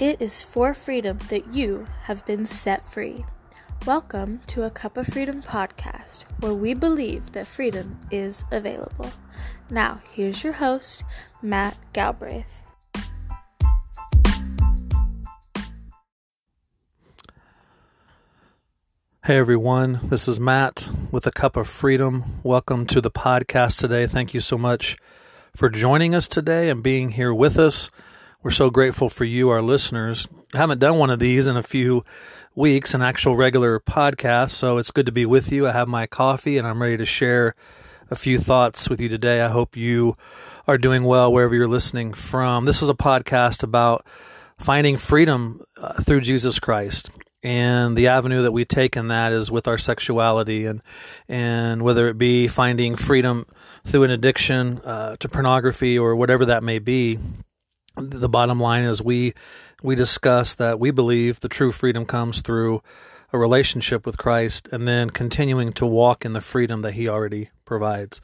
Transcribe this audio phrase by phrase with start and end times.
[0.00, 3.24] It is for freedom that you have been set free.
[3.84, 9.10] Welcome to a Cup of Freedom podcast, where we believe that freedom is available.
[9.68, 11.02] Now, here's your host,
[11.42, 12.44] Matt Galbraith.
[19.24, 22.40] Hey everyone, this is Matt with a Cup of Freedom.
[22.44, 24.06] Welcome to the podcast today.
[24.06, 24.96] Thank you so much
[25.56, 27.90] for joining us today and being here with us.
[28.40, 30.28] We're so grateful for you, our listeners.
[30.54, 32.04] I haven't done one of these in a few
[32.54, 35.66] weeks, an actual regular podcast, so it's good to be with you.
[35.66, 37.56] I have my coffee and I'm ready to share
[38.12, 39.40] a few thoughts with you today.
[39.40, 40.14] I hope you
[40.68, 42.64] are doing well wherever you're listening from.
[42.64, 44.06] This is a podcast about
[44.56, 47.10] finding freedom uh, through Jesus Christ
[47.42, 50.80] and the avenue that we take in that is with our sexuality and
[51.28, 53.46] and whether it be finding freedom
[53.84, 57.18] through an addiction uh, to pornography or whatever that may be
[58.00, 59.34] the bottom line is we
[59.82, 62.82] we discuss that we believe the true freedom comes through
[63.32, 67.50] a relationship with Christ and then continuing to walk in the freedom that he already
[67.64, 68.20] provides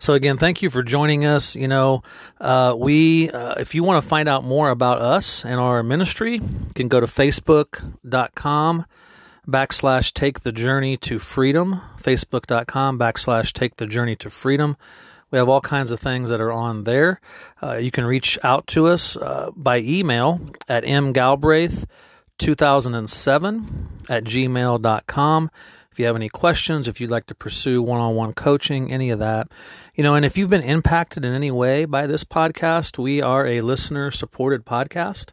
[0.00, 1.54] so again, thank you for joining us.
[1.54, 2.02] You know,
[2.40, 6.36] uh, we uh, if you want to find out more about us and our ministry,
[6.36, 8.86] you can go to facebook.com
[9.46, 11.82] backslash take the journey to freedom.
[11.98, 14.78] Facebook.com backslash take the journey to freedom.
[15.30, 17.20] We have all kinds of things that are on there.
[17.62, 23.64] Uh, you can reach out to us uh, by email at mgalbraith2007
[24.08, 25.50] at gmail.com.
[25.92, 29.10] If you have any questions, if you'd like to pursue one on one coaching, any
[29.10, 29.48] of that,
[29.94, 33.46] you know, and if you've been impacted in any way by this podcast, we are
[33.46, 35.32] a listener supported podcast.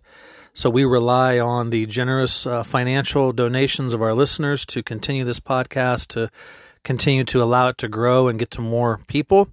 [0.53, 5.39] So we rely on the generous uh, financial donations of our listeners to continue this
[5.39, 6.31] podcast, to
[6.83, 9.49] continue to allow it to grow and get to more people.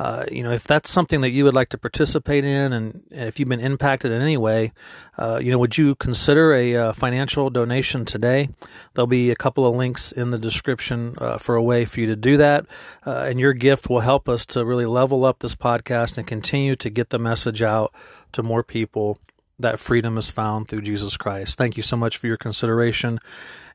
[0.00, 3.38] Uh, you know, if that's something that you would like to participate in, and, if
[3.38, 4.72] you've been impacted in any way,
[5.18, 8.48] uh, you know, would you consider a uh, financial donation today?
[8.94, 12.06] There'll be a couple of links in the description uh, for a way for you
[12.06, 12.64] to do that,
[13.06, 16.76] uh, and your gift will help us to really level up this podcast and continue
[16.76, 17.92] to get the message out
[18.32, 19.18] to more people
[19.58, 21.58] that freedom is found through Jesus Christ.
[21.58, 23.18] Thank you so much for your consideration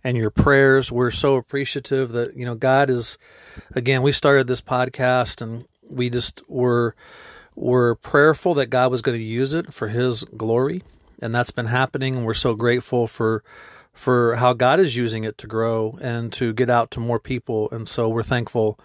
[0.03, 0.91] and your prayers.
[0.91, 3.19] We're so appreciative that you know God is.
[3.75, 6.95] Again, we started this podcast and we just were
[7.55, 10.83] were prayerful that God was going to use it for His glory,
[11.21, 12.15] and that's been happening.
[12.15, 13.43] And we're so grateful for
[13.95, 17.69] for how God is using it to grow and to get out to more people.
[17.71, 18.77] And so we're thankful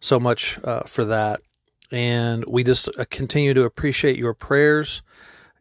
[0.00, 1.40] so much uh, for that.
[1.92, 5.02] And we just uh, continue to appreciate your prayers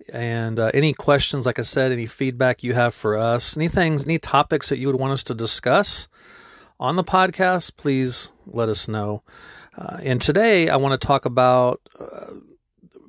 [0.10, 1.46] and uh, any questions.
[1.46, 5.00] Like I said, any feedback you have for us, anything, any topics that you would
[5.00, 6.08] want us to discuss
[6.80, 9.22] on the podcast, please let us know.
[9.78, 12.34] Uh, and today I want to talk about uh,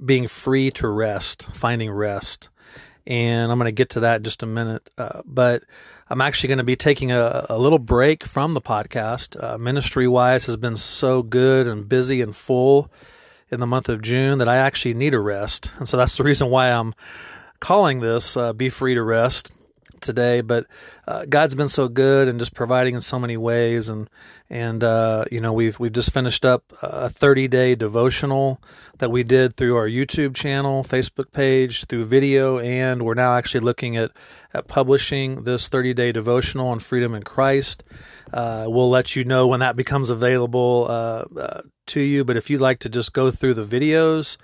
[0.05, 2.49] being free to rest, finding rest.
[3.07, 4.89] And I'm going to get to that in just a minute.
[4.97, 5.65] Uh, but
[6.09, 9.43] I'm actually going to be taking a, a little break from the podcast.
[9.43, 12.91] Uh, ministry wise has been so good and busy and full
[13.51, 15.71] in the month of June that I actually need a rest.
[15.79, 16.95] And so that's the reason why I'm
[17.61, 19.53] calling this uh, Be Free to Rest
[20.05, 20.41] today.
[20.41, 20.67] But
[21.09, 24.09] uh, God's been so good and just providing in so many ways, and
[24.49, 28.61] and uh, you know we've we've just finished up a 30 day devotional
[28.99, 33.61] that we did through our YouTube channel, Facebook page, through video, and we're now actually
[33.61, 34.13] looking at
[34.53, 37.83] at publishing this 30 day devotional on freedom in Christ.
[38.33, 42.25] Uh, we'll let you know when that becomes available uh, uh, to you.
[42.25, 44.37] But if you'd like to just go through the videos.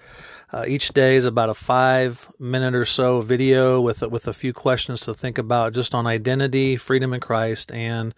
[0.53, 4.53] Uh, each day is about a five minute or so video with with a few
[4.53, 8.15] questions to think about, just on identity, freedom in Christ, and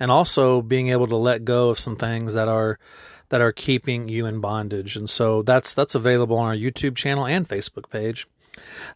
[0.00, 2.78] and also being able to let go of some things that are
[3.28, 4.96] that are keeping you in bondage.
[4.96, 8.26] And so that's that's available on our YouTube channel and Facebook page.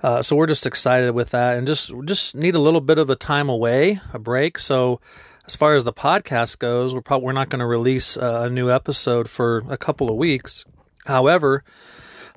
[0.02, 3.08] Uh, so we're just excited with that, and just just need a little bit of
[3.08, 4.58] a time away, a break.
[4.58, 5.00] So
[5.46, 8.68] as far as the podcast goes, we're probably we're not going to release a new
[8.68, 10.64] episode for a couple of weeks.
[11.06, 11.62] However,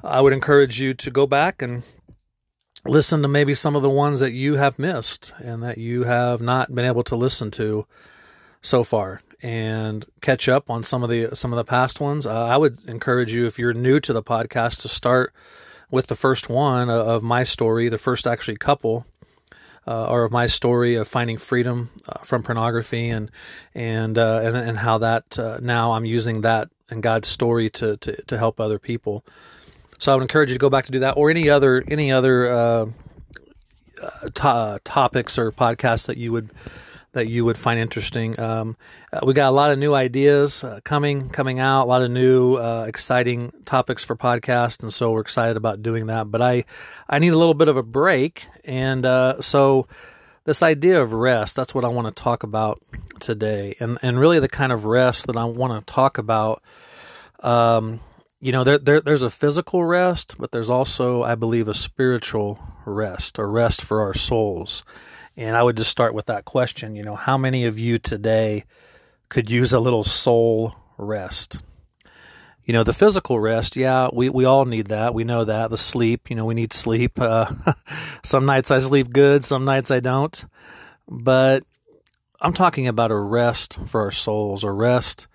[0.03, 1.83] I would encourage you to go back and
[2.85, 6.41] listen to maybe some of the ones that you have missed and that you have
[6.41, 7.87] not been able to listen to
[8.61, 12.25] so far and catch up on some of the some of the past ones.
[12.25, 15.33] Uh, I would encourage you if you're new to the podcast to start
[15.89, 19.05] with the first one of my story, the first actually couple
[19.87, 23.31] uh, or of my story of finding freedom uh, from pornography and
[23.73, 27.97] and uh, and, and how that uh, now I'm using that and God's story to,
[27.97, 29.25] to to help other people.
[29.99, 32.11] So I would encourage you to go back to do that, or any other any
[32.11, 32.85] other uh,
[34.01, 36.49] uh to- topics or podcasts that you would
[37.13, 38.39] that you would find interesting.
[38.39, 38.75] Um,
[39.11, 42.11] uh, we got a lot of new ideas uh, coming coming out, a lot of
[42.11, 46.29] new uh, exciting topics for podcast, and so we're excited about doing that.
[46.31, 46.65] But I
[47.07, 49.87] I need a little bit of a break, and uh, so
[50.45, 52.81] this idea of rest that's what I want to talk about
[53.19, 56.61] today, and and really the kind of rest that I want to talk about.
[57.41, 57.99] Um,
[58.43, 62.59] you know, there, there, there's a physical rest, but there's also, I believe, a spiritual
[62.85, 64.83] rest, a rest for our souls.
[65.37, 66.93] And I would just start with that question.
[66.93, 68.65] You know, how many of you today
[69.29, 71.61] could use a little soul rest?
[72.65, 75.13] You know, the physical rest, yeah, we, we all need that.
[75.13, 75.69] We know that.
[75.69, 77.21] The sleep, you know, we need sleep.
[77.21, 77.45] Uh,
[78.25, 80.43] some nights I sleep good, some nights I don't.
[81.07, 81.63] But
[82.41, 85.27] I'm talking about a rest for our souls, a rest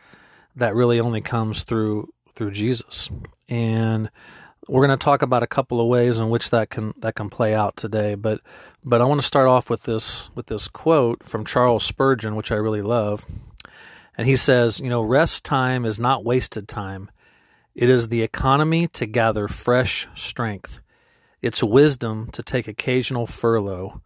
[0.56, 3.10] that really only comes through through Jesus.
[3.48, 4.10] And
[4.68, 7.28] we're going to talk about a couple of ways in which that can that can
[7.28, 8.40] play out today, but
[8.84, 12.52] but I want to start off with this with this quote from Charles Spurgeon, which
[12.52, 13.26] I really love.
[14.16, 17.10] And he says, you know, rest time is not wasted time.
[17.74, 20.80] It is the economy to gather fresh strength.
[21.40, 24.00] It's wisdom to take occasional furlough.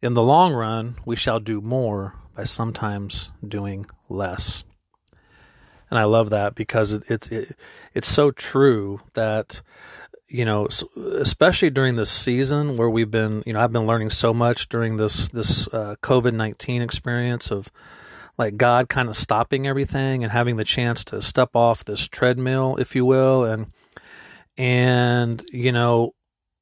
[0.00, 4.64] In the long run, we shall do more by sometimes doing less
[5.90, 7.56] and I love that because it, it's it,
[7.94, 9.62] it's so true that
[10.28, 14.32] you know especially during this season where we've been you know I've been learning so
[14.32, 17.70] much during this this uh, COVID nineteen experience of
[18.38, 22.76] like God kind of stopping everything and having the chance to step off this treadmill,
[22.78, 23.66] if you will, and
[24.56, 26.14] and you know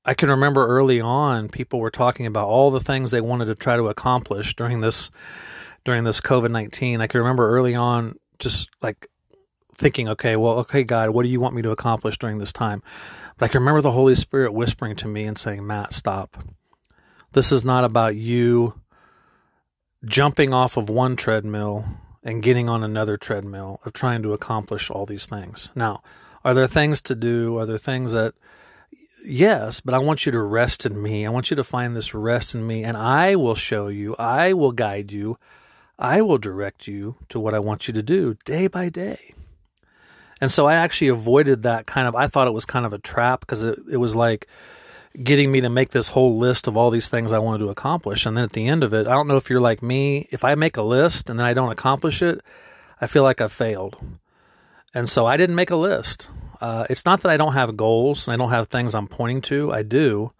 [0.04, 3.54] I can remember early on people were talking about all the things they wanted to
[3.54, 5.10] try to accomplish during this
[5.84, 7.00] during this COVID nineteen.
[7.00, 9.08] I can remember early on just like
[9.78, 12.82] thinking, okay, well, okay, God, what do you want me to accomplish during this time?
[13.38, 16.36] But I can remember the Holy Spirit whispering to me and saying, Matt, stop.
[17.32, 18.80] This is not about you
[20.04, 21.84] jumping off of one treadmill
[22.24, 25.70] and getting on another treadmill of trying to accomplish all these things.
[25.74, 26.02] Now,
[26.44, 27.56] are there things to do?
[27.58, 28.34] Are there things that,
[29.24, 31.24] yes, but I want you to rest in me.
[31.24, 34.52] I want you to find this rest in me, and I will show you, I
[34.52, 35.36] will guide you,
[35.98, 39.34] I will direct you to what I want you to do day by day.
[40.40, 42.98] And so I actually avoided that kind of, I thought it was kind of a
[42.98, 44.46] trap because it, it was like
[45.22, 48.24] getting me to make this whole list of all these things I wanted to accomplish.
[48.24, 50.44] And then at the end of it, I don't know if you're like me, if
[50.44, 52.40] I make a list and then I don't accomplish it,
[53.00, 53.96] I feel like I've failed.
[54.94, 56.30] And so I didn't make a list.
[56.60, 59.42] Uh, it's not that I don't have goals and I don't have things I'm pointing
[59.42, 60.32] to, I do.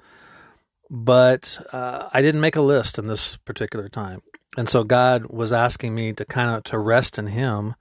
[0.90, 4.22] But uh, I didn't make a list in this particular time.
[4.56, 7.74] And so God was asking me to kind of to rest in Him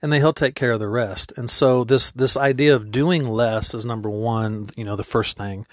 [0.00, 1.32] and then he'll take care of the rest.
[1.36, 4.68] And so this this idea of doing less is number one.
[4.76, 5.66] You know, the first thing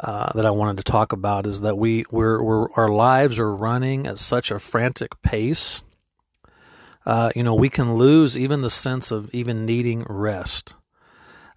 [0.00, 3.54] uh, that I wanted to talk about is that we we're, we're our lives are
[3.54, 5.82] running at such a frantic pace.
[7.06, 10.74] Uh, you know, we can lose even the sense of even needing rest.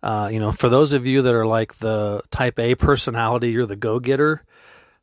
[0.04, 3.66] Uh, you know, for those of you that are like the type A personality, you're
[3.66, 4.44] the go getter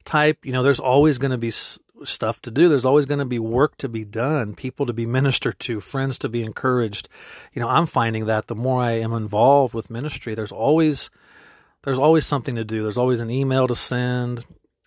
[0.05, 0.45] type.
[0.45, 1.51] You know, there's always going to be
[2.05, 2.69] stuff to do.
[2.69, 6.19] There's always going to be work to be done, people to be ministered to, friends
[6.21, 7.09] to be encouraged.
[7.53, 11.11] You know, I'm finding that the more I am involved with ministry, there's always
[11.83, 12.81] there's always something to do.
[12.81, 14.45] There's always an email to send,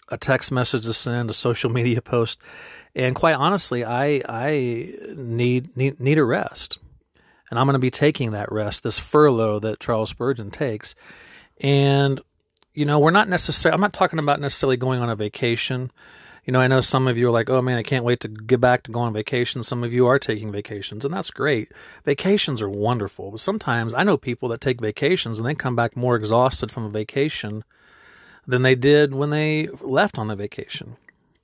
[0.10, 2.40] a text message to send, a social media post.
[2.96, 6.80] And quite honestly, I I need need need a rest.
[7.50, 10.96] And I'm going to be taking that rest, this furlough that Charles Spurgeon takes.
[11.62, 12.20] And
[12.74, 15.92] you know, we're not necessarily I'm not talking about necessarily going on a vacation
[16.48, 18.30] you know, I know some of you are like, oh man, I can't wait to
[18.30, 19.64] get back to go on vacation.
[19.64, 21.70] Some of you are taking vacations, and that's great.
[22.06, 25.98] Vacations are wonderful, but sometimes I know people that take vacations and they come back
[25.98, 27.66] more exhausted from a vacation
[28.48, 30.96] than they did when they left on the vacation.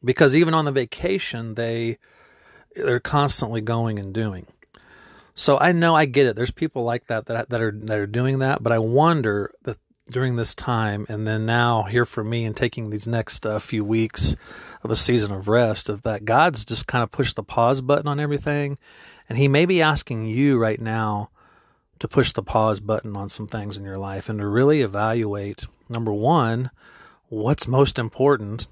[0.03, 1.97] Because even on the vacation, they
[2.73, 4.47] they're constantly going and doing.
[5.35, 6.37] So I know I get it.
[6.37, 9.77] There's people like that that that are that are doing that, but I wonder that
[10.09, 13.83] during this time, and then now here for me and taking these next uh, few
[13.83, 14.35] weeks
[14.83, 18.07] of a season of rest, of that God's just kind of pushed the pause button
[18.07, 18.77] on everything,
[19.29, 21.29] and He may be asking you right now
[21.99, 25.65] to push the pause button on some things in your life and to really evaluate
[25.87, 26.69] number one,
[27.29, 28.67] what's most important,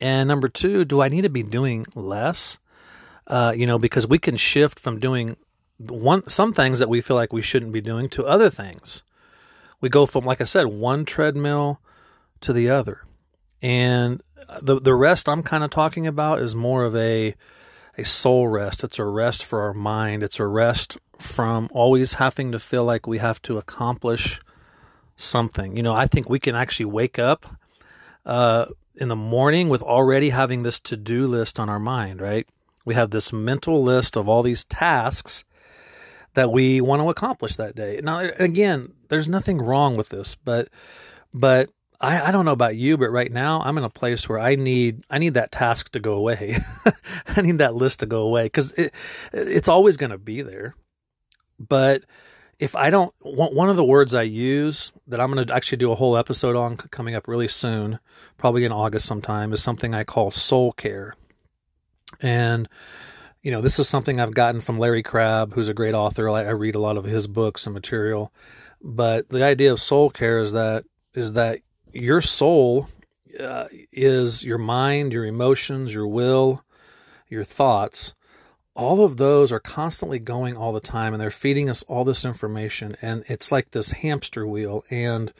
[0.00, 2.58] and number two, do I need to be doing less?
[3.26, 5.36] Uh, you know, because we can shift from doing
[5.78, 9.02] one some things that we feel like we shouldn't be doing to other things
[9.80, 11.80] we go from, like I said, one treadmill
[12.40, 13.04] to the other.
[13.62, 14.22] And
[14.60, 17.34] the the rest I'm kind of talking about is more of a
[17.98, 18.84] a soul rest.
[18.84, 20.22] It's a rest for our mind.
[20.22, 24.40] It's a rest from always having to feel like we have to accomplish
[25.16, 25.76] something.
[25.76, 27.46] You know, I think we can actually wake up
[28.26, 28.66] uh,
[28.96, 32.46] in the morning with already having this to do list on our mind, right?
[32.84, 35.44] We have this mental list of all these tasks
[36.36, 37.98] that we want to accomplish that day.
[38.02, 40.68] Now, again, there's nothing wrong with this, but
[41.32, 44.38] but I, I don't know about you, but right now I'm in a place where
[44.38, 46.58] I need I need that task to go away.
[47.26, 48.94] I need that list to go away because it
[49.32, 50.76] it's always going to be there.
[51.58, 52.04] But
[52.58, 55.90] if I don't, one of the words I use that I'm going to actually do
[55.90, 57.98] a whole episode on coming up really soon,
[58.36, 61.14] probably in August sometime, is something I call soul care.
[62.20, 62.68] And
[63.46, 66.28] you know, this is something I've gotten from Larry Crabb, who's a great author.
[66.28, 68.32] I, read a lot of his books and material.
[68.82, 70.84] But the idea of soul care is that
[71.14, 71.60] is that
[71.92, 72.88] your soul
[73.38, 76.64] uh, is your mind, your emotions, your will,
[77.28, 78.14] your thoughts.
[78.74, 82.24] All of those are constantly going all the time, and they're feeding us all this
[82.24, 82.96] information.
[83.00, 84.82] And it's like this hamster wheel.
[84.90, 85.32] And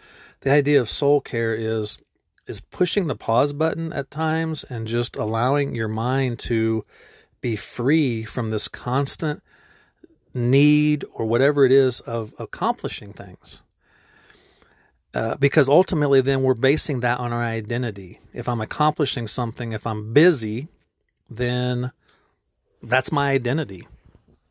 [0.42, 1.98] the idea of soul care is
[2.46, 6.84] is pushing the pause button at times and just allowing your mind to
[7.40, 9.42] be free from this constant
[10.34, 13.62] need or whatever it is of accomplishing things.
[15.14, 18.20] Uh, because ultimately, then we're basing that on our identity.
[18.34, 20.68] If I'm accomplishing something, if I'm busy,
[21.30, 21.90] then
[22.82, 23.88] that's my identity.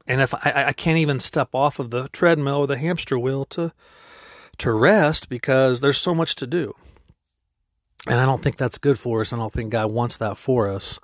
[0.08, 3.46] And if I, I can't even step off of the treadmill or the hamster wheel
[3.46, 3.74] to
[4.58, 6.74] to rest because there's so much to do.
[8.08, 9.34] And I don't think that's good for us.
[9.34, 11.00] I don't think God wants that for us.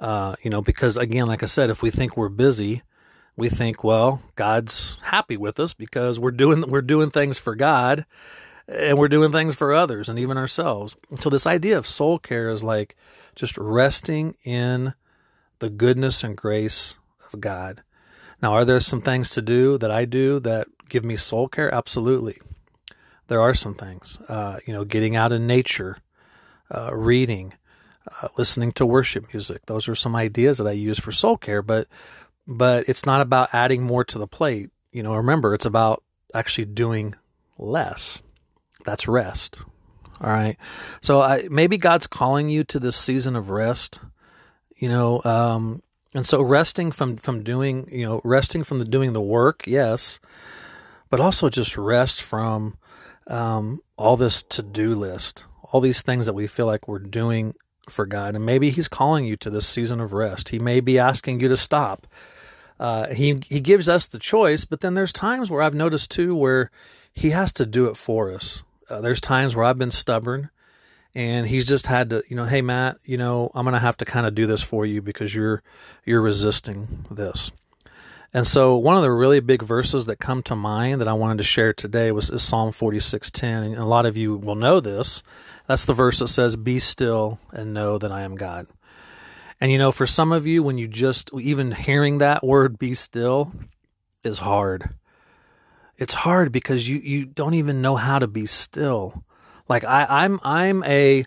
[0.00, 2.82] Uh, you know, because again, like I said, if we think we're busy,
[3.36, 8.06] we think, well, God's happy with us because we're doing we're doing things for God,
[8.66, 10.96] and we're doing things for others and even ourselves.
[11.20, 12.96] So this idea of soul care is like
[13.34, 14.94] just resting in
[15.58, 16.96] the goodness and grace
[17.30, 17.82] of God.
[18.42, 21.72] Now, are there some things to do that I do that give me soul care?
[21.74, 22.38] Absolutely.
[23.26, 24.18] There are some things.
[24.28, 25.98] Uh, you know, getting out in nature,
[26.74, 27.52] uh, reading,
[28.22, 29.66] uh, listening to worship music.
[29.66, 31.88] Those are some ideas that I use for soul care, but
[32.46, 34.70] but it's not about adding more to the plate.
[34.92, 36.02] You know, remember it's about
[36.34, 37.14] actually doing
[37.58, 38.22] less.
[38.84, 39.64] That's rest.
[40.20, 40.56] All right.
[41.00, 44.00] So I, maybe God's calling you to this season of rest.
[44.76, 45.82] You know, um,
[46.14, 50.18] and so resting from from doing, you know, resting from the doing the work, yes,
[51.10, 52.78] but also just rest from
[53.26, 57.54] um, all this to do list, all these things that we feel like we're doing
[57.90, 58.34] for God.
[58.34, 60.50] And maybe He's calling you to this season of rest.
[60.50, 62.06] He may be asking you to stop.
[62.78, 66.34] Uh, he He gives us the choice, but then there's times where I've noticed too
[66.34, 66.70] where
[67.12, 68.62] He has to do it for us.
[68.88, 70.50] Uh, there's times where I've been stubborn,
[71.14, 73.96] and He's just had to, you know, hey Matt, you know, I'm going to have
[73.98, 75.62] to kind of do this for you because you're
[76.04, 77.52] you're resisting this.
[78.32, 81.38] And so one of the really big verses that come to mind that I wanted
[81.38, 85.22] to share today was Psalm 46:10, and a lot of you will know this.
[85.70, 88.66] That's the verse that says, Be still and know that I am God.
[89.60, 92.92] And you know, for some of you, when you just, even hearing that word, be
[92.96, 93.52] still,
[94.24, 94.90] is hard.
[95.96, 99.22] It's hard because you, you don't even know how to be still.
[99.68, 101.24] Like I, I'm, I'm a,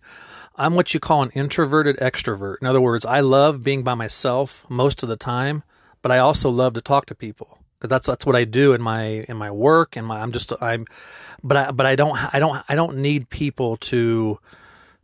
[0.58, 2.58] I'm what you call an introverted extrovert.
[2.60, 5.64] In other words, I love being by myself most of the time,
[6.02, 8.82] but I also love to talk to people because that's that's what I do in
[8.82, 10.86] my in my work and my I'm just I'm
[11.44, 14.40] but I but I don't I don't I don't need people to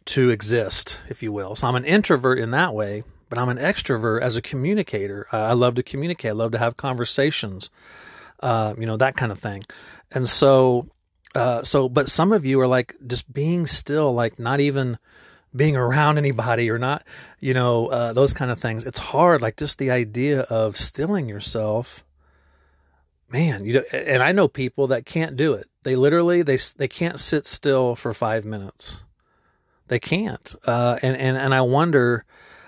[0.05, 1.57] to exist, if you will.
[1.57, 5.27] So I'm an introvert in that way, but I'm an extrovert as a communicator.
[5.31, 6.29] Uh, I love to communicate.
[6.29, 7.69] I love to have conversations,
[8.39, 9.65] uh, you know that kind of thing.
[10.09, 10.87] And so,
[11.35, 14.97] uh, so but some of you are like just being still, like not even
[15.53, 17.03] being around anybody or not,
[17.41, 18.85] you know, uh, those kind of things.
[18.85, 22.05] It's hard, like just the idea of stilling yourself
[23.31, 25.67] man, you know, and I know people that can't do it.
[25.83, 29.03] They literally they they can't sit still for five minutes.
[29.87, 32.25] They can't, uh, and and and I wonder,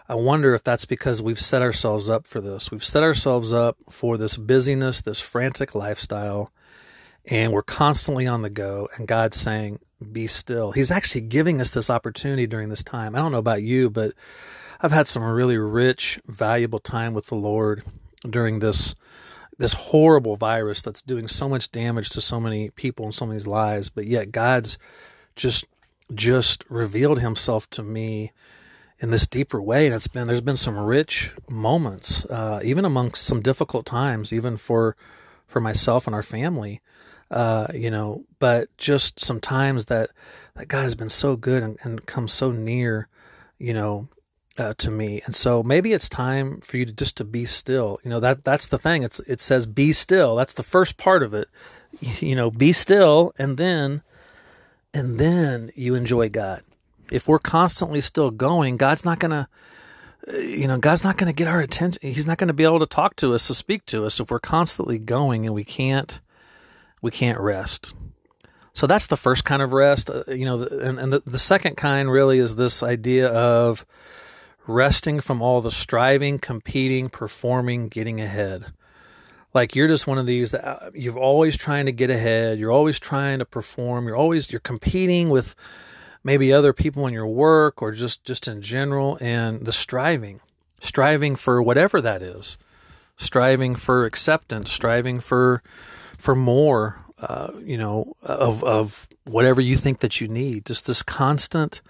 [0.10, 2.72] I wonder if that's because we've set ourselves up for this.
[2.72, 6.52] We've set ourselves up for this busyness, this frantic lifestyle,
[7.26, 8.90] and we're constantly on the go.
[8.96, 9.80] And God's saying,
[10.12, 13.16] "Be still." He's actually giving us this opportunity during this time.
[13.16, 14.14] I don't know about you, but
[14.80, 17.84] I've had some really rich, valuable time with the Lord
[18.28, 18.96] during this
[19.62, 23.40] this horrible virus that's doing so much damage to so many people and so many
[23.42, 24.80] lives, but yet God's
[25.36, 25.66] just
[26.14, 28.32] just revealed himself to me
[29.00, 29.86] in this deeper way.
[29.86, 34.58] And it's been there's been some rich moments uh, even amongst some difficult times even
[34.58, 34.98] for
[35.46, 36.82] for myself and our family
[37.30, 40.10] uh, you know but just some times that
[40.56, 43.08] that god has been so good and, and come so near
[43.58, 44.08] you know
[44.58, 45.22] uh, to me.
[45.26, 48.00] And so maybe it's time for you to just to be still.
[48.04, 49.04] You know that that's the thing.
[49.04, 50.36] It's it says be still.
[50.36, 51.48] That's the first part of it.
[52.00, 54.02] You know, be still, and then
[54.94, 56.64] and then you enjoy God.
[57.12, 59.50] If we're constantly still going, God's not gonna
[60.28, 62.00] you know, God's not going to get our attention.
[62.02, 64.30] He's not going to be able to talk to us, to speak to us if
[64.30, 66.20] we're constantly going and we can't,
[67.02, 67.94] we can't rest.
[68.74, 71.76] So that's the first kind of rest, uh, you know, and, and the, the second
[71.76, 73.86] kind really is this idea of
[74.72, 78.68] resting from all the striving, competing, performing, getting ahead.
[79.54, 82.58] Like you're just one of these that uh, you're always trying to get ahead.
[82.58, 84.08] You're always trying to perform.
[84.08, 85.56] You're always, you're competing with,
[86.24, 90.40] maybe other people in your work or just just in general and the striving
[90.80, 92.58] striving for whatever that is
[93.18, 95.62] striving for acceptance striving for
[96.18, 101.04] for more uh, you know of of whatever you think that you need just this
[101.04, 101.82] constant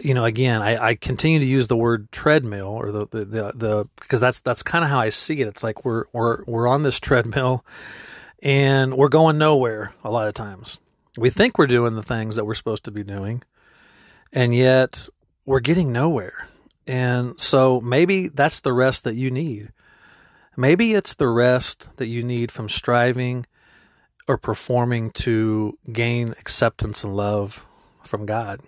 [0.00, 3.52] you know again I, I continue to use the word treadmill or the the the,
[3.54, 6.68] the because that's that's kind of how I see it it's like we're we're we're
[6.68, 7.64] on this treadmill
[8.42, 10.80] and we're going nowhere a lot of times
[11.18, 13.42] we think we're doing the things that we're supposed to be doing,
[14.32, 15.08] and yet
[15.44, 16.46] we're getting nowhere.
[16.86, 19.72] And so maybe that's the rest that you need.
[20.56, 23.46] Maybe it's the rest that you need from striving
[24.26, 27.66] or performing to gain acceptance and love
[28.02, 28.60] from God.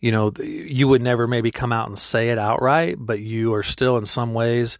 [0.00, 3.64] You know, you would never maybe come out and say it outright, but you are
[3.64, 4.78] still in some ways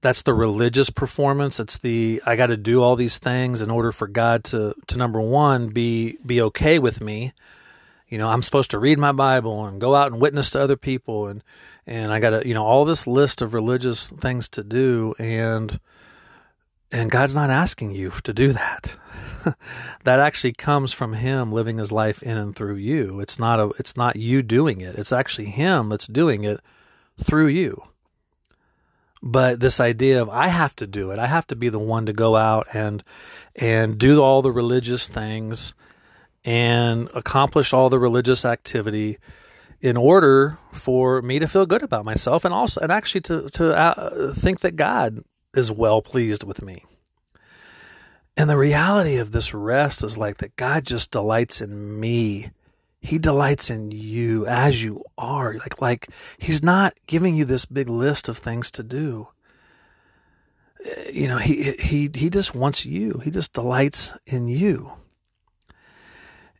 [0.00, 1.58] that's the religious performance.
[1.58, 4.98] It's the I got to do all these things in order for God to to
[4.98, 7.32] number one be be okay with me.
[8.08, 10.76] You know, I'm supposed to read my Bible and go out and witness to other
[10.76, 11.42] people and
[11.88, 15.78] and I got to, you know, all this list of religious things to do and
[16.92, 18.96] and God's not asking you to do that.
[20.04, 23.20] that actually comes from him living his life in and through you.
[23.20, 24.96] It's not a it's not you doing it.
[24.96, 26.60] It's actually him that's doing it
[27.18, 27.82] through you.
[29.22, 32.06] But this idea of I have to do it, I have to be the one
[32.06, 33.02] to go out and
[33.54, 35.74] and do all the religious things
[36.44, 39.18] and accomplish all the religious activity
[39.80, 43.76] in order for me to feel good about myself and also and actually to to
[43.76, 45.24] uh, think that God
[45.56, 46.84] is well pleased with me.
[48.36, 52.50] And the reality of this rest is like that God just delights in me
[53.06, 55.54] he delights in you as you are.
[55.54, 59.28] Like like he's not giving you this big list of things to do.
[61.12, 63.20] You know, he he he just wants you.
[63.24, 64.92] He just delights in you.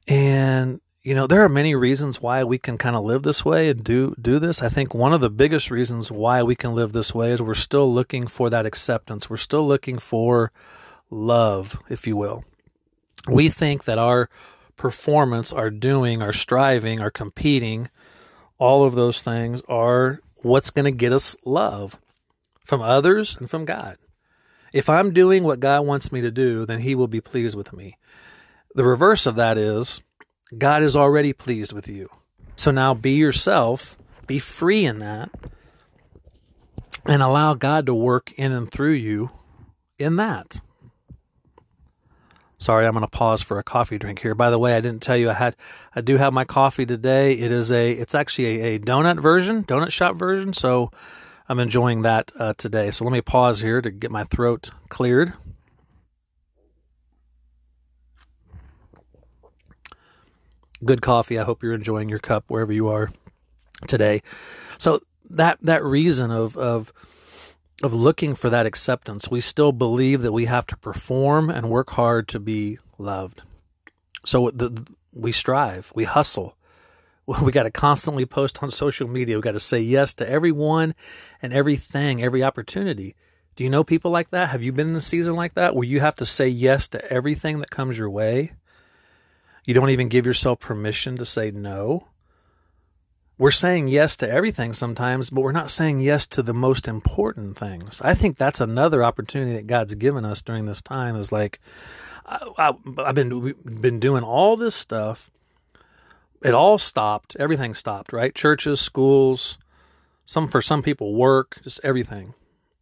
[0.07, 3.71] And you know, there are many reasons why we can kind of live this way
[3.71, 4.61] and do do this.
[4.61, 7.55] I think one of the biggest reasons why we can live this way is we're
[7.55, 9.31] still looking for that acceptance.
[9.31, 10.51] We're still looking for
[11.09, 12.43] love, if you will.
[13.29, 14.29] We think that our
[14.77, 17.87] performance, our doing, our striving, our competing,
[18.59, 22.01] all of those things are what's going to get us love
[22.65, 23.97] from others and from God.
[24.75, 27.73] If I'm doing what God wants me to do, then He will be pleased with
[27.73, 27.97] me.
[28.75, 30.03] The reverse of that is
[30.57, 32.09] God is already pleased with you.
[32.57, 35.31] So now be yourself, be free in that,
[37.05, 39.31] and allow God to work in and through you
[39.99, 40.61] in that.
[42.59, 44.35] Sorry, I'm going to pause for a coffee drink here.
[44.35, 45.57] By the way, I didn't tell you I had
[45.95, 47.35] I do have my coffee today.
[47.35, 50.55] It is a it's actually a, a donut version, donut shop version.
[50.55, 50.91] So
[51.49, 52.91] I'm enjoying that uh, today.
[52.91, 55.35] So let me pause here to get my throat cleared.
[60.87, 61.39] Good coffee.
[61.39, 63.11] I hope you're enjoying your cup wherever you are
[63.87, 64.23] today.
[64.79, 66.93] So that that reason of of
[67.83, 71.91] of looking for that acceptance, we still believe that we have to perform and work
[71.91, 73.43] hard to be loved.
[74.25, 76.57] So the, we strive, we hustle.
[77.43, 79.35] We got to constantly post on social media.
[79.35, 80.95] We got to say yes to everyone
[81.43, 83.17] and everything, every opportunity.
[83.57, 84.51] Do you know people like that?
[84.51, 87.05] Have you been in a season like that where you have to say yes to
[87.13, 88.53] everything that comes your way?
[89.67, 92.07] You don't even give yourself permission to say no
[93.39, 97.57] we're saying yes to everything sometimes, but we're not saying yes to the most important
[97.57, 98.01] things.
[98.03, 101.61] I think that's another opportunity that God's given us during this time is like,
[102.25, 105.31] I, have been been doing all this stuff.
[106.43, 107.37] It all stopped.
[107.39, 108.13] Everything stopped.
[108.13, 108.35] Right?
[108.35, 109.59] Churches, schools,
[110.25, 112.35] some for some people work, just everything,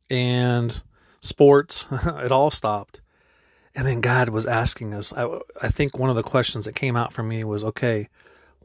[0.09, 0.83] and
[1.21, 1.87] sports.
[1.93, 3.01] it all stopped.
[3.75, 5.13] And then God was asking us.
[5.13, 8.09] I, I think one of the questions that came out for me was, okay,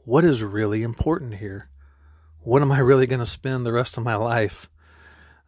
[0.04, 1.70] what is really important here?
[2.42, 4.68] what am I really going to spend the rest of my life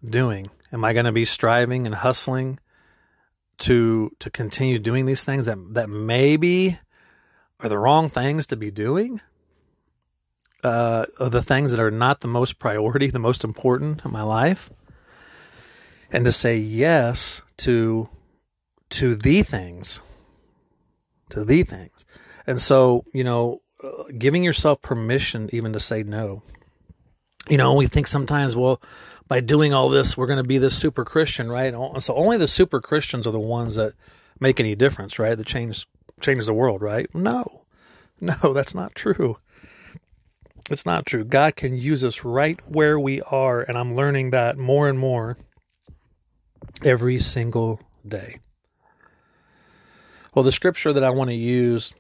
[0.05, 0.51] doing?
[0.72, 2.59] Am I going to be striving and hustling
[3.59, 6.79] to to continue doing these things that that maybe
[7.61, 9.20] are the wrong things to be doing?
[10.64, 14.70] Uh, the things that are not the most priority, the most important in my life,
[16.12, 18.09] and to say yes to
[18.93, 20.03] to the things,
[21.31, 22.07] to the things,
[22.47, 26.43] and so you know, uh, giving yourself permission even to say no
[27.49, 28.81] You know, we think sometimes, well,
[29.29, 31.75] by doing all this, we're going to be this super Christian, right?
[32.01, 33.95] So only the super Christians are the ones that
[34.41, 35.37] make any difference, right?
[35.37, 35.87] That change
[36.21, 37.13] changes the world, right?
[37.15, 37.63] No,
[38.21, 39.39] no, that's not true.
[40.71, 41.25] It's not true.
[41.25, 45.39] God can use us right where we are, and I'm learning that more and more
[46.85, 48.37] every single day.
[50.35, 51.92] Well, the scripture that I want to use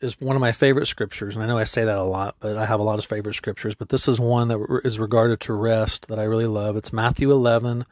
[0.00, 2.56] is one of my favorite scriptures, and I know I say that a lot, but
[2.56, 3.74] I have a lot of favorite scriptures.
[3.74, 6.76] But this is one that is regarded to rest that I really love.
[6.76, 7.84] It's Matthew 11,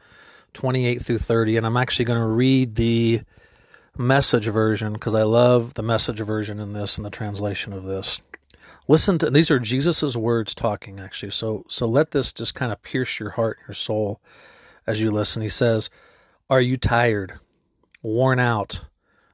[0.53, 3.21] 28 through 30, and I'm actually going to read the
[3.97, 8.21] message version because I love the message version in this and the translation of this.
[8.87, 11.31] Listen to these are Jesus's words talking actually.
[11.31, 14.19] So so let this just kind of pierce your heart and your soul
[14.85, 15.41] as you listen.
[15.41, 15.89] He says,
[16.49, 17.39] "Are you tired,
[18.01, 18.81] worn out,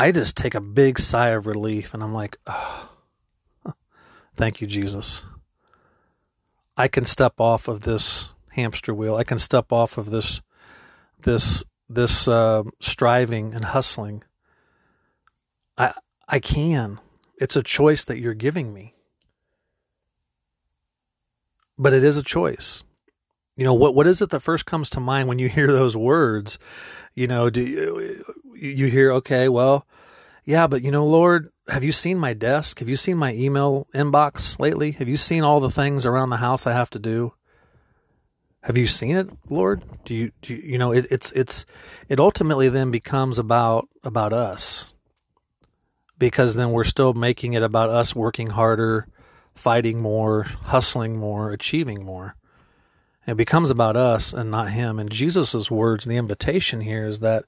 [0.00, 2.90] I just take a big sigh of relief and I'm like, oh,
[4.36, 5.24] thank you, Jesus.
[6.76, 9.16] I can step off of this hamster wheel.
[9.16, 10.40] I can step off of this,
[11.22, 14.22] this, this uh, striving and hustling.
[15.76, 15.94] I,
[16.28, 17.00] I can.
[17.36, 18.94] It's a choice that you're giving me.
[21.76, 22.84] But it is a choice.
[23.58, 23.92] You know what?
[23.92, 26.60] What is it that first comes to mind when you hear those words?
[27.16, 29.84] You know, do you, you hear, okay, well,
[30.44, 32.78] yeah, but you know, Lord, have you seen my desk?
[32.78, 34.92] Have you seen my email inbox lately?
[34.92, 37.34] Have you seen all the things around the house I have to do?
[38.62, 39.82] Have you seen it, Lord?
[40.04, 41.66] Do you, do you, you know, it, it's, it's,
[42.08, 44.92] it ultimately then becomes about, about us
[46.16, 49.08] because then we're still making it about us working harder,
[49.52, 52.36] fighting more, hustling more, achieving more.
[53.28, 54.98] It becomes about us and not him.
[54.98, 57.44] And Jesus' words, the invitation here is that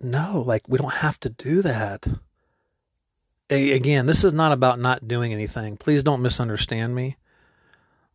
[0.00, 2.08] no, like we don't have to do that.
[3.50, 5.76] A- again, this is not about not doing anything.
[5.76, 7.16] Please don't misunderstand me.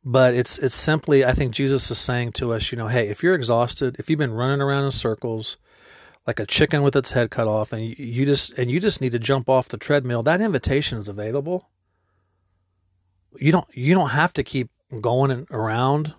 [0.04, 3.24] But it's it's simply I think Jesus is saying to us, you know, hey, if
[3.24, 5.56] you're exhausted, if you've been running around in circles
[6.28, 9.00] like a chicken with its head cut off and you, you just and you just
[9.00, 11.70] need to jump off the treadmill, that invitation is available.
[13.38, 14.70] You don't you don't have to keep
[15.00, 16.16] going around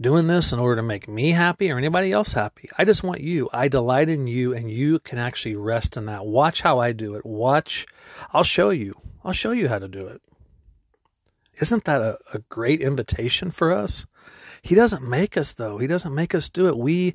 [0.00, 2.68] doing this in order to make me happy or anybody else happy.
[2.76, 3.48] I just want you.
[3.52, 6.26] I delight in you and you can actually rest in that.
[6.26, 7.24] Watch how I do it.
[7.24, 7.86] Watch.
[8.32, 8.94] I'll show you.
[9.24, 10.20] I'll show you how to do it.
[11.60, 14.06] Isn't that a, a great invitation for us?
[14.62, 15.78] He doesn't make us, though.
[15.78, 16.76] He doesn't make us do it.
[16.78, 17.14] We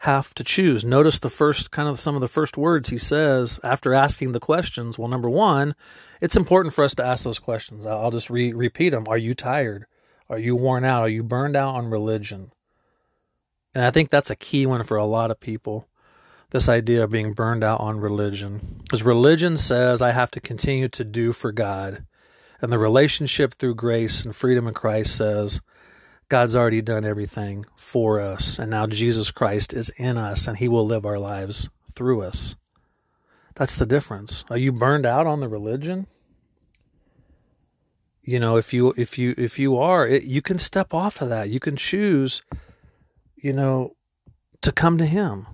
[0.00, 0.84] have to choose.
[0.84, 4.40] Notice the first kind of some of the first words he says after asking the
[4.40, 4.98] questions.
[4.98, 5.74] Well, number one,
[6.20, 7.84] it's important for us to ask those questions.
[7.84, 9.04] I'll just re- repeat them.
[9.08, 9.86] Are you tired?
[10.30, 11.02] Are you worn out?
[11.02, 12.52] Are you burned out on religion?
[13.74, 15.88] And I think that's a key one for a lot of people.
[16.50, 18.80] This idea of being burned out on religion.
[18.82, 22.04] Because religion says I have to continue to do for God.
[22.60, 25.60] And the relationship through grace and freedom in Christ says
[26.28, 28.60] God's already done everything for us.
[28.60, 32.54] And now Jesus Christ is in us and he will live our lives through us.
[33.56, 34.44] That's the difference.
[34.48, 36.06] Are you burned out on the religion?
[38.22, 41.28] You know if you if you if you are it, you can step off of
[41.28, 41.48] that.
[41.50, 42.42] You can choose
[43.36, 43.96] you know
[44.62, 45.46] to come to him.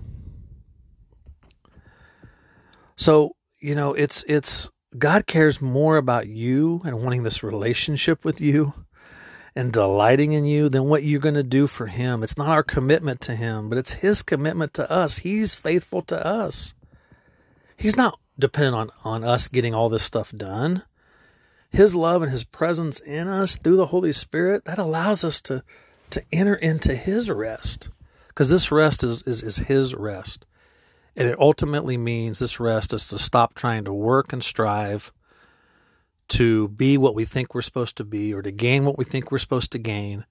[2.95, 8.41] So you know it's it's god cares more about you and wanting this relationship with
[8.41, 8.73] you
[9.55, 12.21] and delighting in you than what you're going to do for him.
[12.21, 15.19] It's not our commitment to him but it's his commitment to us.
[15.19, 16.73] He's faithful to us.
[17.77, 20.83] He's not dependent on on us getting all this stuff done
[21.69, 25.63] his love and His presence in us through the Holy Spirit, that allows us to,
[26.11, 27.89] to enter into His rest.
[28.29, 30.45] Because this rest is, is, is His rest.
[31.15, 35.11] And it ultimately means this rest is to stop trying to work and strive
[36.29, 39.31] to be what we think we're supposed to be or to gain what we think
[39.31, 40.25] we're supposed to gain,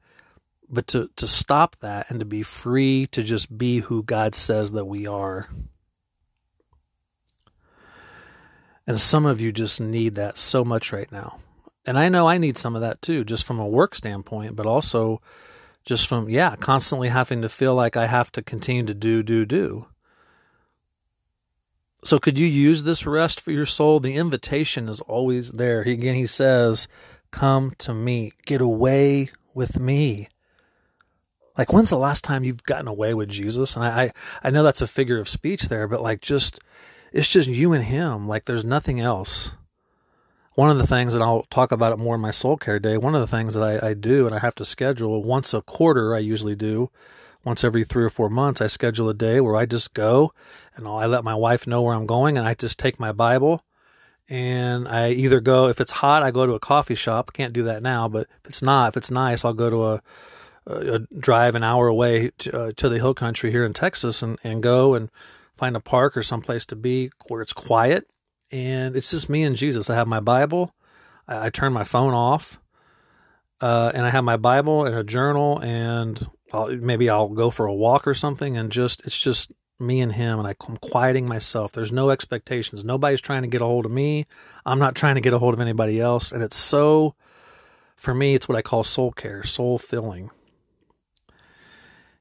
[0.69, 4.73] but to, to stop that and to be free to just be who God says
[4.73, 5.49] that we are.
[8.87, 11.39] And some of you just need that so much right now.
[11.85, 14.67] And I know I need some of that too, just from a work standpoint, but
[14.67, 15.21] also
[15.85, 19.45] just from, yeah, constantly having to feel like I have to continue to do, do,
[19.45, 19.87] do.
[22.05, 24.01] So could you use this rest for your soul?
[24.01, 25.85] The invitation is always there.
[25.85, 26.87] He, again, he says,
[27.31, 30.29] Come to me, get away with me.
[31.59, 33.75] Like, when's the last time you've gotten away with Jesus?
[33.75, 34.13] And I, I,
[34.45, 36.61] I know that's a figure of speech there, but like, just,
[37.13, 38.29] it's just you and him.
[38.29, 39.53] Like, there's nothing else.
[40.55, 42.97] One of the things, and I'll talk about it more in my soul care day,
[42.97, 45.61] one of the things that I, I do and I have to schedule once a
[45.61, 46.91] quarter, I usually do,
[47.45, 50.33] once every three or four months, I schedule a day where I just go
[50.75, 53.63] and I let my wife know where I'm going and I just take my Bible
[54.29, 57.33] and I either go, if it's hot, I go to a coffee shop.
[57.33, 60.03] Can't do that now, but if it's not, if it's nice, I'll go to a,
[60.67, 64.39] a drive an hour away to, uh, to the hill country here in Texas and,
[64.43, 65.11] and go and
[65.57, 68.09] find a park or someplace to be where it's quiet.
[68.51, 69.91] And it's just me and Jesus.
[69.91, 70.75] I have my Bible.
[71.27, 72.61] I, I turn my phone off.
[73.61, 77.65] Uh, and I have my Bible and a journal, and I'll, maybe I'll go for
[77.65, 81.73] a walk or something, and just it's just me and him, and I'm quieting myself.
[81.73, 82.85] There's no expectations.
[82.85, 84.27] Nobody's trying to get a hold of me.
[84.67, 87.15] I'm not trying to get a hold of anybody else, and it's so,
[87.97, 90.31] for me, it's what I call soul care, soul filling.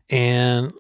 [0.10, 0.72] And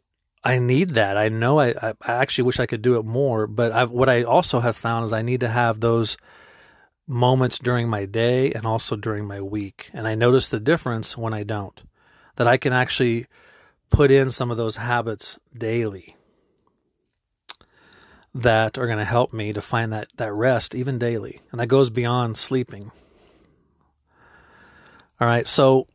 [0.45, 1.17] I need that.
[1.17, 4.23] I know I, I actually wish I could do it more, but I've, what I
[4.23, 6.17] also have found is I need to have those
[7.07, 9.89] moments during my day and also during my week.
[9.91, 11.81] And I notice the difference when I don't,
[12.35, 13.25] that I can actually
[13.89, 16.15] put in some of those habits daily
[18.33, 21.41] that are going to help me to find that, that rest even daily.
[21.51, 22.91] And that goes beyond sleeping.
[25.19, 25.47] All right.
[25.47, 25.87] So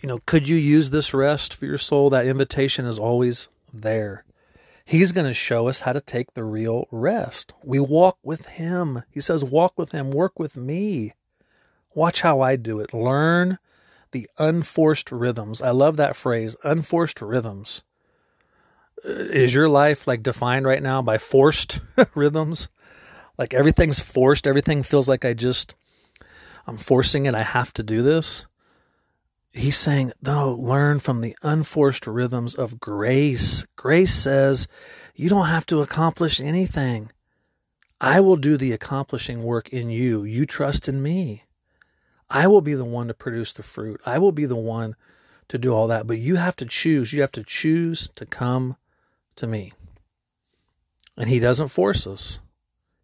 [0.00, 2.10] you know, could you use this rest for your soul?
[2.10, 4.24] That invitation is always there.
[4.84, 7.52] He's going to show us how to take the real rest.
[7.62, 9.02] We walk with Him.
[9.10, 11.12] He says, walk with Him, work with me.
[11.94, 12.94] Watch how I do it.
[12.94, 13.58] Learn
[14.12, 15.60] the unforced rhythms.
[15.60, 17.82] I love that phrase, unforced rhythms.
[19.04, 21.80] Uh, is your life like defined right now by forced
[22.14, 22.68] rhythms?
[23.36, 25.74] Like everything's forced, everything feels like I just,
[26.66, 28.46] I'm forcing it, I have to do this
[29.58, 33.66] he's saying, no, learn from the unforced rhythms of grace.
[33.76, 34.68] Grace says,
[35.14, 37.10] you don't have to accomplish anything.
[38.00, 40.22] I will do the accomplishing work in you.
[40.22, 41.44] You trust in me.
[42.30, 44.00] I will be the one to produce the fruit.
[44.06, 44.94] I will be the one
[45.48, 46.06] to do all that.
[46.06, 47.12] But you have to choose.
[47.12, 48.76] You have to choose to come
[49.36, 49.72] to me.
[51.16, 52.38] And he doesn't force us,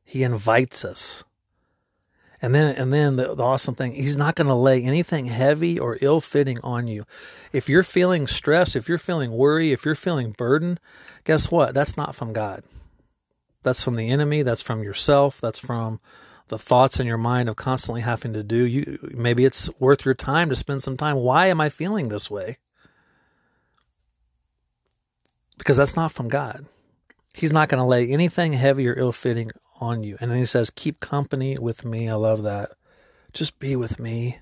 [0.05, 1.25] he invites us.
[2.45, 5.79] And then, and then the, the awesome thing, he's not going to lay anything heavy
[5.79, 7.05] or ill fitting on you.
[7.55, 10.79] If you're feeling stress, if you're feeling worry, if you're feeling burden,
[11.25, 11.73] guess what?
[11.73, 12.63] That's not from God.
[13.63, 14.43] That's from the enemy.
[14.43, 15.41] That's from yourself.
[15.41, 16.01] That's from
[16.49, 18.67] the thoughts in your mind of constantly having to do.
[18.67, 21.17] You maybe it's worth your time to spend some time.
[21.17, 22.59] Why am I feeling this way?
[25.57, 26.67] Because that's not from God.
[27.33, 30.17] He's not going to lay anything heavy or ill fitting on you.
[30.21, 32.09] And then he says, Keep company with me.
[32.09, 32.73] I love that.
[33.33, 34.39] Just be with me.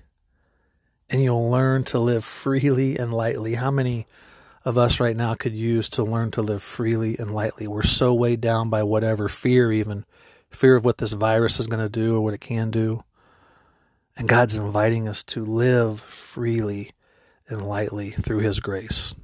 [1.09, 3.55] And you'll learn to live freely and lightly.
[3.55, 4.05] How many
[4.65, 7.67] of us right now could use to learn to live freely and lightly?
[7.67, 10.05] We're so weighed down by whatever fear, even
[10.49, 13.03] fear of what this virus is going to do or what it can do.
[14.15, 16.91] And God's inviting us to live freely
[17.47, 19.15] and lightly through His grace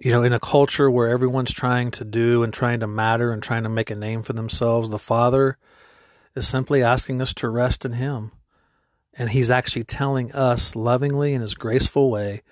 [0.00, 3.42] you know, in a culture where everyone's trying to do and trying to matter and
[3.42, 5.58] trying to make a name for themselves, the Father
[6.34, 8.32] is simply asking us to rest in Him.
[9.12, 12.42] And He's actually telling us lovingly in His graceful way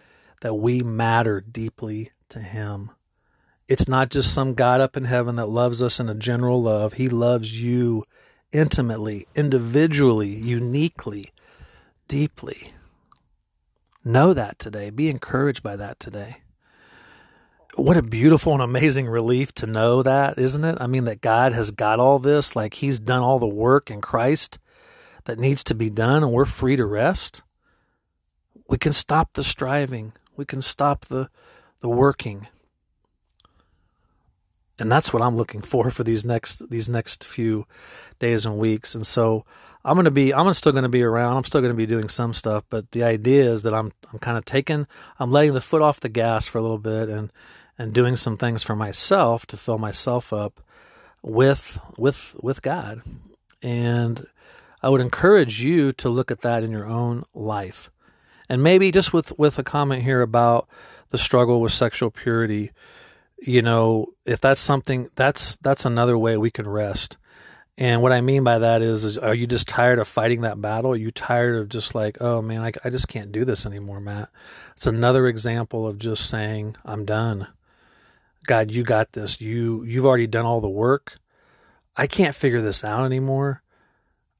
[0.42, 2.90] that we matter deeply to Him.
[3.66, 6.94] It's not just some God up in heaven that loves us in a general love.
[6.94, 8.04] He loves you
[8.52, 11.32] intimately, individually, uniquely,
[12.08, 12.74] deeply.
[14.04, 14.90] Know that today.
[14.90, 16.42] Be encouraged by that today
[17.78, 20.78] what a beautiful and amazing relief to know that, isn't it?
[20.80, 24.00] I mean, that God has got all this, like He's done all the work in
[24.00, 24.58] Christ
[25.24, 27.42] that needs to be done, and we're free to rest.
[28.68, 31.30] We can stop the striving, we can stop the,
[31.80, 32.48] the working.
[34.80, 37.66] And that's what I'm looking for for these next these next few
[38.18, 38.94] days and weeks.
[38.94, 39.44] And so
[39.84, 41.36] I'm gonna be I'm still gonna be around.
[41.36, 44.38] I'm still gonna be doing some stuff, but the idea is that I'm I'm kind
[44.38, 44.86] of taking
[45.18, 47.32] I'm letting the foot off the gas for a little bit and
[47.78, 50.60] and doing some things for myself to fill myself up
[51.22, 53.02] with with with God.
[53.62, 54.26] And
[54.82, 57.90] I would encourage you to look at that in your own life.
[58.48, 60.68] And maybe just with with a comment here about
[61.10, 62.72] the struggle with sexual purity,
[63.38, 67.16] you know, if that's something that's that's another way we can rest.
[67.76, 70.60] And what I mean by that is, is are you just tired of fighting that
[70.60, 70.90] battle?
[70.90, 74.00] Are you tired of just like, oh man, I, I just can't do this anymore,
[74.00, 74.30] Matt?
[74.72, 77.46] It's another example of just saying, I'm done.
[78.48, 79.40] God, you got this.
[79.40, 81.18] You you've already done all the work.
[81.96, 83.62] I can't figure this out anymore.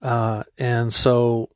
[0.01, 1.51] Uh, and so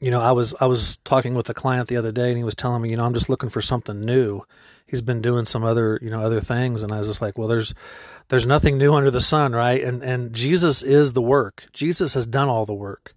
[0.00, 2.44] you know, I was I was talking with a client the other day, and he
[2.44, 4.42] was telling me, you know, I'm just looking for something new.
[4.86, 7.48] He's been doing some other, you know, other things, and I was just like, well,
[7.48, 7.74] there's
[8.28, 9.82] there's nothing new under the sun, right?
[9.82, 11.66] And and Jesus is the work.
[11.72, 13.14] Jesus has done all the work.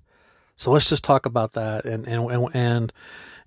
[0.55, 1.85] So let's just talk about that.
[1.85, 2.93] And and and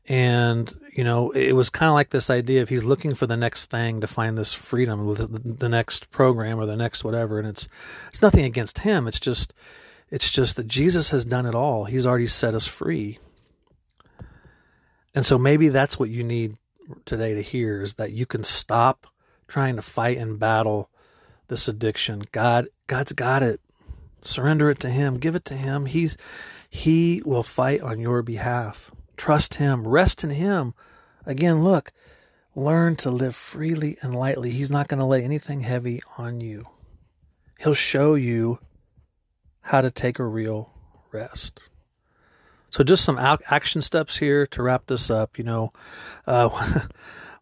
[0.06, 3.36] and you know, it was kind of like this idea of he's looking for the
[3.36, 7.40] next thing to find this freedom, the, next program or the next whatever.
[7.40, 7.66] And it's
[8.08, 9.08] it's nothing against him.
[9.08, 9.52] It's just
[10.08, 11.86] it's just that Jesus has done it all.
[11.86, 13.18] He's already set us free.
[15.16, 16.58] And so maybe that's what you need
[17.04, 19.08] today to hear is that you can stop
[19.48, 20.90] trying to fight and battle
[21.48, 22.22] this addiction.
[22.30, 23.60] God God's got it.
[24.22, 25.18] Surrender it to him.
[25.18, 25.86] Give it to him.
[25.86, 26.16] He's
[26.70, 28.92] he will fight on your behalf.
[29.16, 29.86] Trust him.
[29.86, 30.74] Rest in him.
[31.26, 31.92] Again, look,
[32.54, 34.50] learn to live freely and lightly.
[34.50, 36.68] He's not going to lay anything heavy on you.
[37.60, 38.58] He'll show you
[39.62, 40.72] how to take a real
[41.12, 41.68] rest.
[42.70, 45.38] So, just some action steps here to wrap this up.
[45.38, 45.72] You know,
[46.26, 46.48] uh,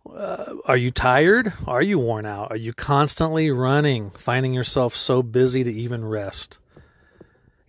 [0.08, 1.54] uh, are you tired?
[1.66, 2.50] Are you worn out?
[2.50, 6.58] Are you constantly running, finding yourself so busy to even rest?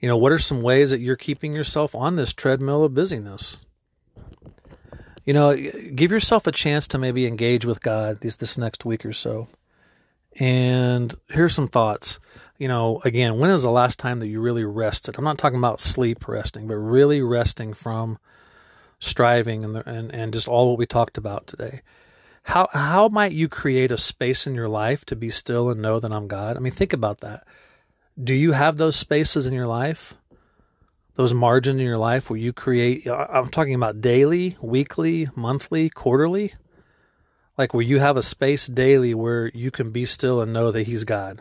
[0.01, 3.59] You know, what are some ways that you're keeping yourself on this treadmill of busyness?
[5.25, 9.05] You know, give yourself a chance to maybe engage with God this this next week
[9.05, 9.47] or so.
[10.39, 12.19] And here's some thoughts
[12.57, 15.17] you know, again, when is the last time that you really rested?
[15.17, 18.19] I'm not talking about sleep resting, but really resting from
[18.99, 21.81] striving and the, and and just all what we talked about today.
[22.43, 25.99] How how might you create a space in your life to be still and know
[25.99, 26.55] that I'm God?
[26.55, 27.45] I mean, think about that.
[28.21, 30.13] Do you have those spaces in your life?
[31.15, 36.53] Those margins in your life where you create I'm talking about daily, weekly, monthly, quarterly?
[37.57, 40.87] Like where you have a space daily where you can be still and know that
[40.87, 41.39] he's God.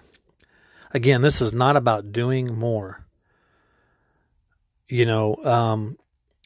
[0.93, 3.07] Again, this is not about doing more.
[4.89, 5.97] You know, um,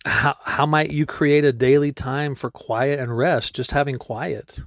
[0.05, 3.57] how how might you create a daily time for quiet and rest?
[3.57, 4.61] Just having quiet.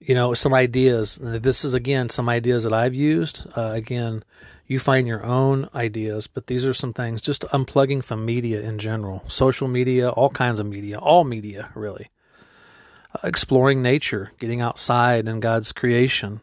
[0.00, 1.16] You know, some ideas.
[1.22, 3.46] This is again some ideas that I've used.
[3.56, 4.24] Uh, again,
[4.70, 7.20] you find your own ideas, but these are some things.
[7.20, 12.08] Just unplugging from media in general, social media, all kinds of media, all media really.
[13.12, 16.40] Uh, exploring nature, getting outside in God's creation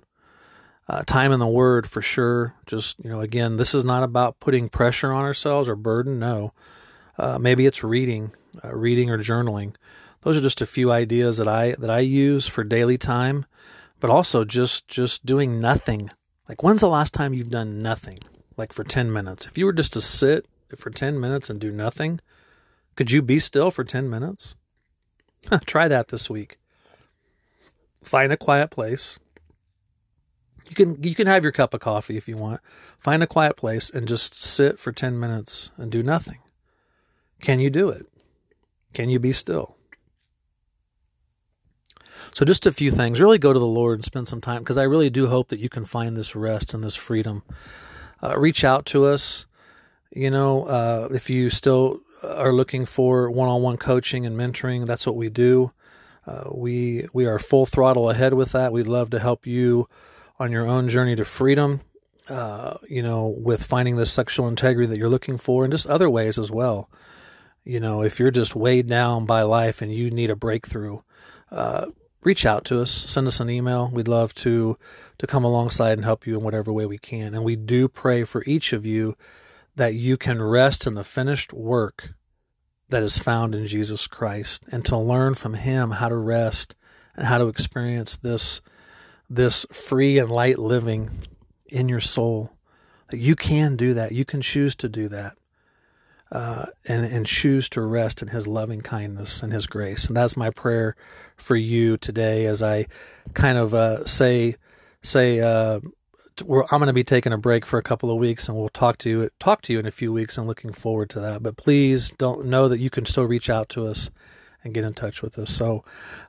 [0.89, 2.53] uh, time in the Word for sure.
[2.65, 6.19] Just you know, again, this is not about putting pressure on ourselves or burden.
[6.19, 6.53] No,
[7.17, 8.31] uh, maybe it's reading,
[8.63, 9.75] uh, reading or journaling.
[10.21, 13.45] Those are just a few ideas that I that I use for daily time,
[13.99, 16.11] but also just just doing nothing.
[16.47, 18.19] Like when's the last time you've done nothing?
[18.55, 19.45] Like for ten minutes.
[19.45, 22.19] If you were just to sit for ten minutes and do nothing,
[22.95, 24.55] could you be still for ten minutes?
[25.65, 26.57] Try that this week.
[28.01, 29.19] Find a quiet place
[30.69, 32.61] you can you can have your cup of coffee if you want.
[32.99, 36.39] Find a quiet place and just sit for 10 minutes and do nothing.
[37.39, 38.07] Can you do it?
[38.93, 39.76] Can you be still?
[42.33, 43.19] So just a few things.
[43.19, 45.59] Really go to the Lord and spend some time because I really do hope that
[45.59, 47.43] you can find this rest and this freedom.
[48.21, 49.45] Uh, reach out to us.
[50.11, 55.15] You know, uh, if you still are looking for one-on-one coaching and mentoring, that's what
[55.15, 55.71] we do.
[56.25, 58.73] Uh, we we are full throttle ahead with that.
[58.73, 59.87] We'd love to help you
[60.39, 61.81] on your own journey to freedom,
[62.27, 66.09] uh, you know, with finding the sexual integrity that you're looking for, and just other
[66.09, 66.89] ways as well.
[67.63, 70.99] You know, if you're just weighed down by life and you need a breakthrough,
[71.51, 71.87] uh,
[72.23, 73.89] reach out to us, send us an email.
[73.91, 74.77] We'd love to
[75.17, 77.33] to come alongside and help you in whatever way we can.
[77.33, 79.15] And we do pray for each of you
[79.75, 82.13] that you can rest in the finished work
[82.89, 86.75] that is found in Jesus Christ and to learn from him how to rest
[87.15, 88.61] and how to experience this
[89.29, 91.09] this free and light living
[91.65, 92.51] in your soul.
[93.11, 94.13] You can do that.
[94.13, 95.37] You can choose to do that.
[96.29, 100.07] Uh, and, and choose to rest in his loving kindness and his grace.
[100.07, 100.93] And that's my prayer
[101.37, 102.87] for you today as I
[103.33, 104.57] kind of uh, say,
[105.01, 105.79] say, uh,
[106.41, 108.97] I'm going to be taking a break for a couple of weeks and we'll talk
[108.99, 110.37] to you, talk to you in a few weeks.
[110.37, 111.41] I'm looking forward to that.
[111.41, 114.11] But please don't know that you can still reach out to us
[114.63, 115.49] and get in touch with us.
[115.49, 115.83] So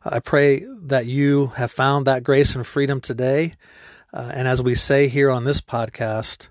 [0.05, 3.55] uh, I pray that you have found that grace and freedom today.
[4.13, 6.49] Uh, and as we say here on this podcast,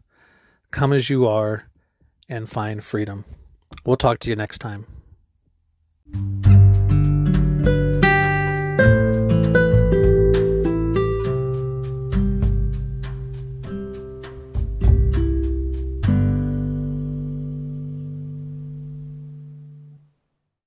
[0.70, 1.68] come as you are
[2.30, 3.26] and find freedom.
[3.86, 4.86] We'll talk to you next time.